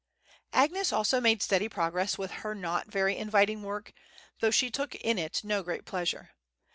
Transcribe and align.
Agnes 0.51 0.91
also 0.91 1.21
made 1.21 1.43
steady 1.43 1.69
progress 1.69 2.17
with 2.17 2.31
her 2.31 2.55
not 2.55 2.87
very 2.87 3.15
inviting 3.15 3.61
work, 3.61 3.93
though 4.39 4.49
she 4.49 4.71
took 4.71 4.95
in 4.95 5.19
it 5.19 5.43
no 5.43 5.61
great 5.61 5.85
pleasure. 5.85 6.31